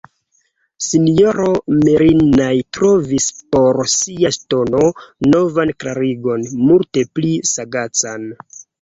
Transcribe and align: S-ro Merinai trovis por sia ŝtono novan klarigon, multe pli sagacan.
S-ro 0.85 1.49
Merinai 1.73 2.55
trovis 2.79 3.29
por 3.57 3.81
sia 3.99 4.35
ŝtono 4.41 4.83
novan 5.37 5.77
klarigon, 5.81 6.51
multe 6.67 7.09
pli 7.17 7.35
sagacan. 7.57 8.31